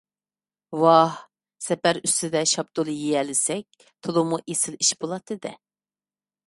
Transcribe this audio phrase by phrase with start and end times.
[0.83, 1.19] ۋاھ،
[1.65, 5.55] سەپەر ئۈستىدە شاپتۇل يېيەلىسەك، تولىمۇ ئېسىل ئىش بولاتتى- دە!